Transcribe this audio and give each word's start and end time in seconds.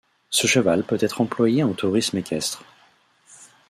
Ce 0.31 0.47
cheval 0.47 0.83
peut 0.83 0.97
être 0.99 1.21
employé 1.21 1.61
en 1.61 1.73
tourisme 1.73 2.17
équestre. 2.17 2.63